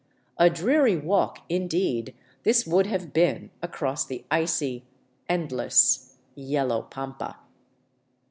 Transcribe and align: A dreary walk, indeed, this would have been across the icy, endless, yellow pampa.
A 0.39 0.49
dreary 0.49 0.97
walk, 0.97 1.43
indeed, 1.47 2.15
this 2.41 2.65
would 2.65 2.87
have 2.87 3.13
been 3.13 3.51
across 3.61 4.03
the 4.03 4.25
icy, 4.31 4.83
endless, 5.29 6.17
yellow 6.33 6.81
pampa. 6.81 7.37